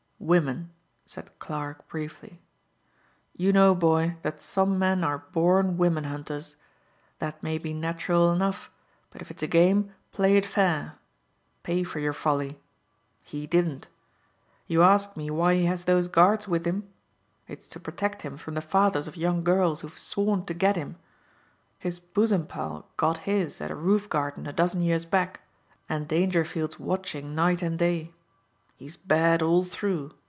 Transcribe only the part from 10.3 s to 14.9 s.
it fair. Pay for your folly. He didn't. You